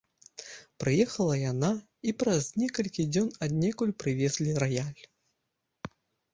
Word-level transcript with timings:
Прыехала 0.83 1.35
яна, 1.51 1.69
і 2.09 2.15
праз 2.23 2.49
некалькі 2.63 3.07
дзён 3.13 3.29
аднекуль 3.49 3.95
прывезлі 4.05 4.59
раяль. 4.67 5.03